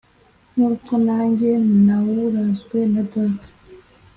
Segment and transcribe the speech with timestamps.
[0.53, 1.49] nk’uko nange
[1.85, 3.47] nawurazwe na data.